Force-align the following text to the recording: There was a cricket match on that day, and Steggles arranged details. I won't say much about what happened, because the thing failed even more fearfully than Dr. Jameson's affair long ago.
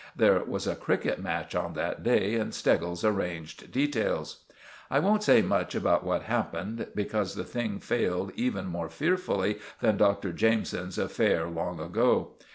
There 0.15 0.43
was 0.43 0.65
a 0.65 0.73
cricket 0.75 1.19
match 1.21 1.53
on 1.53 1.75
that 1.75 2.01
day, 2.01 2.33
and 2.33 2.55
Steggles 2.55 3.05
arranged 3.05 3.71
details. 3.71 4.43
I 4.89 4.97
won't 4.97 5.21
say 5.21 5.43
much 5.43 5.75
about 5.75 6.03
what 6.03 6.23
happened, 6.23 6.87
because 6.95 7.35
the 7.35 7.43
thing 7.43 7.77
failed 7.79 8.31
even 8.33 8.65
more 8.65 8.89
fearfully 8.89 9.59
than 9.79 9.97
Dr. 9.97 10.33
Jameson's 10.33 10.97
affair 10.97 11.47
long 11.47 11.79
ago. 11.79 12.31